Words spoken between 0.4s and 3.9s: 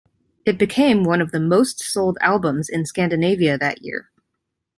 It became one of the most-sold albums in Scandinavia that